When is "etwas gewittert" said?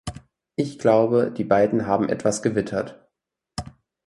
2.09-3.07